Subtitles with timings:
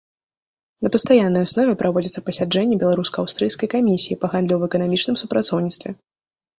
[0.87, 5.89] На пастаяннай аснове праводзяцца пасяджэнні беларуска-аўстрыйскай камісіі па гандлёва-эканамічным супрацоўніцтве.